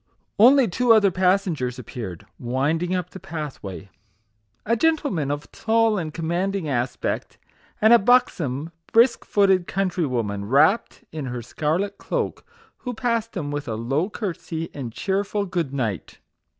[0.39, 3.91] Only two other passengers appeared, wind ing up the pathway
[4.65, 7.37] a gentleman of tall and commanding aspect,
[7.79, 12.43] and a buxom, brisk footed countrywoman, wrapped in her scarlet cloak,
[12.77, 16.17] who passed him with a low curtsey and cheer ful good night.